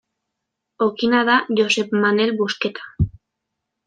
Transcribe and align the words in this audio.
Okina 0.85 1.19
da 1.29 1.35
Josep 1.59 1.93
Manel 2.05 2.33
Busqueta. 2.43 3.09